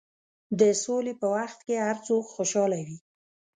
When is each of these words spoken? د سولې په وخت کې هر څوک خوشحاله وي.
د 0.59 0.61
سولې 0.83 1.13
په 1.21 1.27
وخت 1.35 1.59
کې 1.67 1.75
هر 1.85 1.97
څوک 2.07 2.23
خوشحاله 2.35 2.79
وي. 2.85 2.97